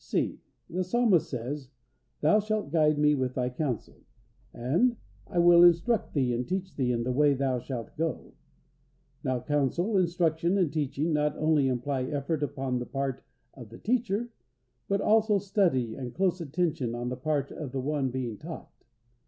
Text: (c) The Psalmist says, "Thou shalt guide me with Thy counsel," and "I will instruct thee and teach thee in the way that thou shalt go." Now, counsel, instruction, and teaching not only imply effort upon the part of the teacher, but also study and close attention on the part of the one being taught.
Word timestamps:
(c) 0.03 0.39
The 0.67 0.83
Psalmist 0.83 1.29
says, 1.29 1.69
"Thou 2.21 2.39
shalt 2.39 2.71
guide 2.71 2.97
me 2.97 3.13
with 3.13 3.35
Thy 3.35 3.51
counsel," 3.51 4.01
and 4.51 4.95
"I 5.27 5.37
will 5.37 5.63
instruct 5.63 6.15
thee 6.15 6.33
and 6.33 6.47
teach 6.47 6.75
thee 6.75 6.91
in 6.91 7.03
the 7.03 7.11
way 7.11 7.33
that 7.33 7.37
thou 7.37 7.59
shalt 7.59 7.95
go." 7.95 8.33
Now, 9.23 9.41
counsel, 9.41 9.99
instruction, 9.99 10.57
and 10.57 10.73
teaching 10.73 11.13
not 11.13 11.37
only 11.37 11.67
imply 11.67 12.05
effort 12.05 12.41
upon 12.41 12.79
the 12.79 12.87
part 12.87 13.21
of 13.53 13.69
the 13.69 13.77
teacher, 13.77 14.31
but 14.87 15.01
also 15.01 15.37
study 15.37 15.93
and 15.93 16.15
close 16.15 16.41
attention 16.41 16.95
on 16.95 17.09
the 17.09 17.15
part 17.15 17.51
of 17.51 17.71
the 17.71 17.79
one 17.79 18.09
being 18.09 18.39
taught. 18.39 18.71